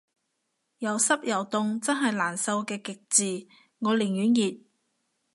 [0.79, 3.47] 有濕又凍真係難受嘅極致，
[3.81, 4.59] 我寧願熱